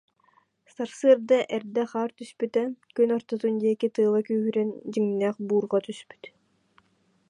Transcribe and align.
Сарсыарда 0.73 1.37
эрдэ 1.55 1.83
хаар 1.91 2.11
түспүтэ, 2.17 2.63
күн 2.95 3.09
ортотун 3.17 3.53
диэки 3.61 3.87
тыала 3.95 4.19
күүһүрэн, 4.27 4.69
дьиҥнээх 4.93 5.35
буурҕа 5.47 5.79
түспүт 5.85 6.23